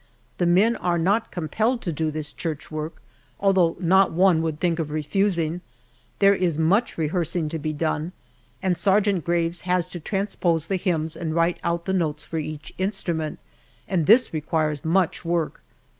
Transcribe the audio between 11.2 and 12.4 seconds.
write out the notes for